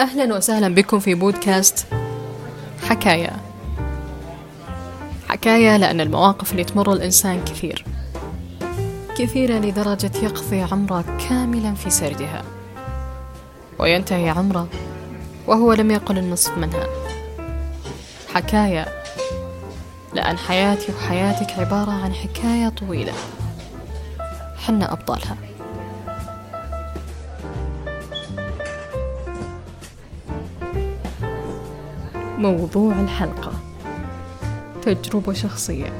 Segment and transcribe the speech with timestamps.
[0.00, 1.86] أهلا وسهلا بكم في بودكاست
[2.82, 3.30] حكاية
[5.28, 7.84] حكاية لأن المواقف اللي تمر الإنسان كثير.
[9.18, 12.42] كثيرة لدرجة يقضي عمره كاملا في سردها.
[13.78, 14.68] وينتهي عمره
[15.46, 16.86] وهو لم يقل النصف منها.
[18.34, 18.86] حكاية
[20.14, 23.12] لأن حياتي وحياتك عبارة عن حكاية طويلة.
[24.66, 25.36] حنا أبطالها.
[32.38, 33.52] موضوع الحلقة.
[34.82, 35.92] تجربة شخصية.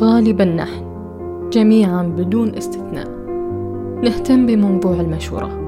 [0.00, 0.86] غالبا نحن
[1.52, 3.08] جميعا بدون استثناء
[4.02, 5.65] نهتم بموضوع المشورة.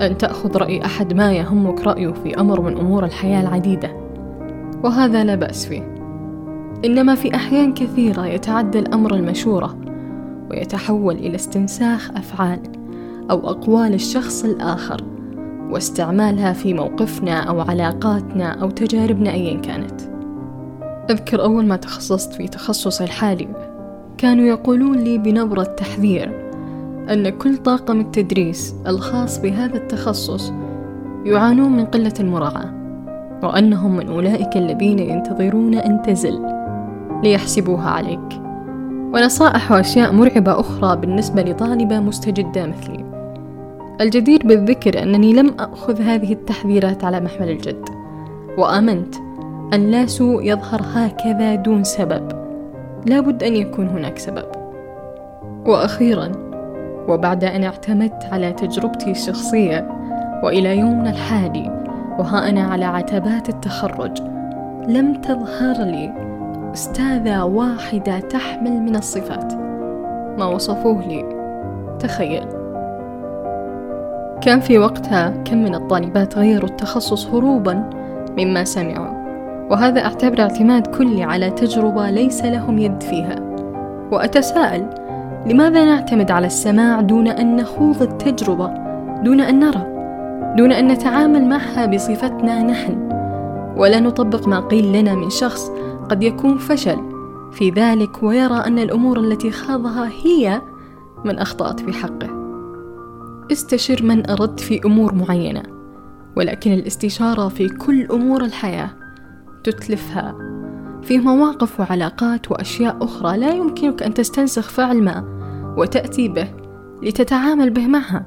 [0.00, 3.90] أن تأخذ رأي أحد ما يهمك رأيه في أمر من أمور الحياة العديدة.
[4.84, 5.96] وهذا لا بأس فيه.
[6.84, 9.76] إنما في أحيان كثيرة يتعدى الأمر المشورة
[10.50, 12.60] ويتحول إلى استنساخ أفعال
[13.30, 15.04] أو أقوال الشخص الآخر
[15.70, 20.00] واستعمالها في موقفنا أو علاقاتنا أو تجاربنا أيا كانت.
[21.10, 23.48] أذكر أول ما تخصصت في تخصصي الحالي
[24.18, 26.45] كانوا يقولون لي بنبرة تحذير
[27.10, 30.52] أن كل طاقم التدريس الخاص بهذا التخصص
[31.24, 32.72] يعانون من قلة المراعاة
[33.42, 36.42] وأنهم من أولئك الذين ينتظرون أن تزل
[37.22, 38.40] ليحسبوها عليك.
[39.14, 43.04] ونصائح وأشياء مرعبة أخرى بالنسبة لطالبة مستجدة مثلي.
[44.00, 47.88] الجدير بالذكر أنني لم أخذ هذه التحذيرات على محمل الجد
[48.58, 49.14] وآمنت
[49.74, 52.28] أن لا سوء يظهر هكذا دون سبب.
[53.06, 54.46] لابد أن يكون هناك سبب.
[55.66, 56.45] وأخيرا
[57.08, 59.88] وبعد أن اعتمدت على تجربتي الشخصية
[60.42, 61.86] وإلى يومنا الحالي
[62.18, 64.22] وها أنا على عتبات التخرج
[64.88, 66.12] لم تظهر لي
[66.74, 69.54] أستاذة واحدة تحمل من الصفات
[70.38, 71.24] ما وصفوه لي.
[71.98, 72.46] تخيل.
[74.40, 77.90] كان في وقتها كم من الطالبات غيروا التخصص هروبا
[78.38, 79.26] مما سمعوا
[79.70, 83.36] وهذا أعتبر اعتماد كلي على تجربة ليس لهم يد فيها.
[84.12, 85.05] وأتساءل
[85.46, 88.66] لماذا نعتمد على السماع دون أن نخوض التجربة
[89.22, 89.96] دون أن نرى
[90.56, 93.06] دون أن نتعامل معها بصفتنا نحن؟
[93.76, 95.70] ولا نطبق ما قيل لنا من شخص
[96.08, 96.96] قد يكون فشل.
[97.52, 100.60] في ذلك ويرى أن الأمور التي خاضها هي
[101.24, 102.28] من أخطأت في حقه.
[103.52, 105.62] استشر من أردت في أمور معينة
[106.36, 108.90] ولكن الاستشارة في كل أمور الحياة
[109.64, 110.34] تتلفها.
[111.02, 115.35] في مواقف وعلاقات وأشياء أخرى لا يمكنك أن تستنسخ فعل ما
[115.76, 116.48] وتأتي به
[117.02, 118.26] لتتعامل به معها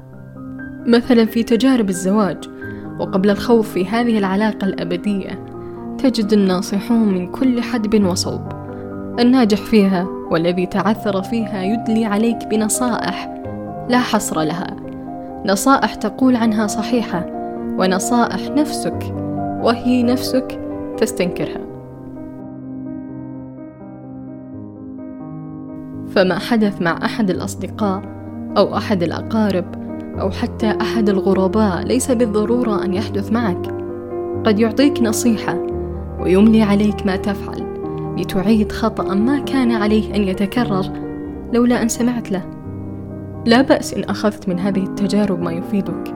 [0.86, 2.44] مثلا في تجارب الزواج.
[3.00, 5.46] وقبل الخوض في هذه العلاقة الأبدية
[5.98, 8.40] تجد الناصحون من كل حدب وصوب.
[9.20, 13.42] الناجح فيها والذي تعثر فيها يدلي عليك بنصائح
[13.88, 14.76] لا حصر لها.
[15.46, 17.26] نصائح تقول عنها صحيحة
[17.78, 19.14] ونصائح نفسك
[19.62, 20.60] وهي نفسك
[20.98, 21.69] تستنكرها.
[26.20, 28.02] فما حدث مع أحد الأصدقاء
[28.56, 29.64] أو أحد الأقارب
[30.20, 33.66] أو حتى أحد الغرباء ليس بالضرورة أن يحدث معك.
[34.46, 35.58] قد يعطيك نصيحة
[36.20, 37.66] ويملي عليك ما تفعل
[38.18, 40.84] لتعيد خطأ ما كان عليه أن يتكرر
[41.52, 42.42] لولا أن سمعت له.
[43.46, 46.14] لا بأس إن أخذت من هذه التجارب ما يفيدك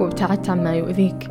[0.00, 1.30] وابتعدت عما يؤذيك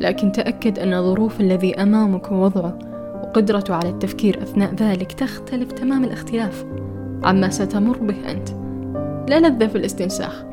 [0.00, 2.78] لكن تأكد أن ظروف الذي أمامك ووضعه
[3.22, 6.64] وقدرته على التفكير أثناء ذلك تختلف تمام الاختلاف.
[7.24, 8.48] عما ستمر به أنت.
[9.30, 10.44] لا لذة في الاستنساخ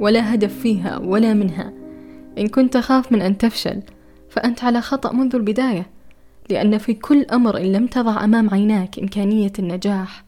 [0.00, 1.72] ولا هدف فيها ولا منها.
[2.38, 3.82] إن كنت خاف من أن تفشل
[4.30, 5.86] فأنت على خطأ منذ البداية
[6.50, 10.24] لأن في كل أمر إن لم تضع أمام عيناك إمكانية النجاح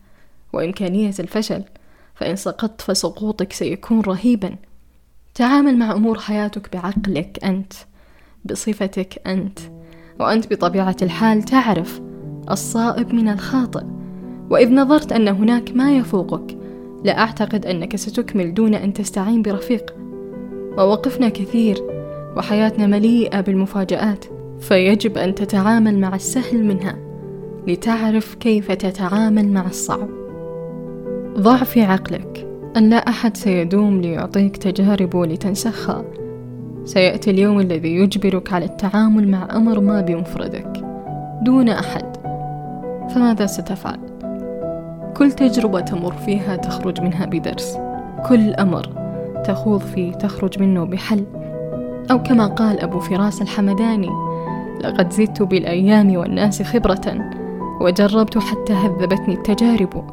[0.53, 1.65] وإمكانية الفشل
[2.15, 4.57] فإن سقطت فسقوطك سيكون رهيبا.
[5.35, 7.73] تعامل مع أمور حياتك بعقلك أنت
[8.45, 9.59] بصفتك أنت
[10.21, 12.01] وأنت بطبيعة الحال تعرف
[12.51, 13.98] الصائب من الخاطئ.
[14.51, 16.59] وإذ نظرت أن هناك ما يفوقك
[17.05, 19.95] لا أعتقد أنك ستكمل دون أن تستعين برفيق.
[20.79, 21.79] مواقفنا كثير
[22.37, 24.25] وحياتنا مليئة بالمفاجآت
[24.61, 26.97] فيجب أن تتعامل مع السهل منها
[27.67, 30.09] لتعرف كيف تتعامل مع الصعب.
[31.39, 32.47] ضع في عقلك
[32.77, 36.05] أن لا أحد سيدوم ليعطيك تجارب لتنسخها.
[36.85, 40.73] سيأتي اليوم الذي يجبرك على التعامل مع أمر ما بمفردك
[41.43, 42.17] دون أحد.
[43.15, 44.08] فماذا ستفعل؟
[45.19, 47.79] كل تجربة تمر فيها تخرج منها بدرس.
[48.29, 48.89] كل أمر
[49.45, 51.25] تخوض فيه تخرج منه بحل.
[52.11, 54.11] أو كما قال أبو فراس الحمداني
[54.85, 57.31] لقد زدت بالأيام والناس خبرة
[57.81, 60.05] وجربت حتى هذبتني التجارب.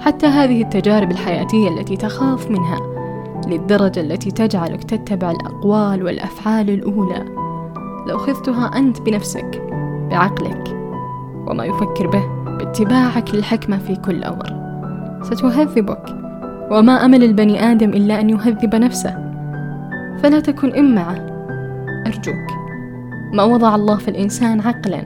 [0.00, 2.78] حتى هذه التجارب الحياتية التي تخاف منها
[3.46, 7.24] للدرجة التي تجعلك تتبع الأقوال والأفعال الأولى.
[8.08, 9.62] لو خذتها أنت بنفسك
[10.10, 10.76] بعقلك
[11.46, 12.35] وما يفكر به.
[12.76, 14.46] باتباعك للحكمة في كل أمر.
[15.22, 16.04] ستهذبك.
[16.70, 19.32] وما أمل البني آدم إلا أن يهذب نفسه.
[20.22, 21.16] فلا تكن إمعة
[22.06, 22.46] أرجوك.
[23.32, 25.02] ما وضع الله في الإنسان عقلا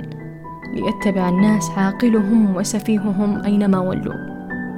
[0.74, 4.14] ليتبع الناس عاقلهم وسفيههم أينما ولوا.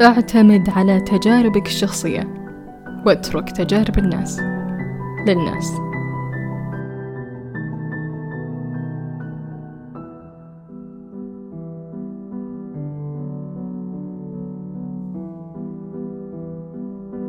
[0.02, 2.28] اعتمد على تجاربك الشخصية.
[3.06, 4.40] واترك تجارب الناس
[5.28, 5.72] للناس.